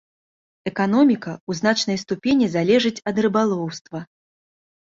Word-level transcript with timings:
Эканоміка 0.71 1.33
ў 1.35 1.51
значнай 1.59 1.99
ступені 2.05 2.45
залежыць 2.57 2.95
ад 3.13 3.23
рыбалоўства. 3.27 3.99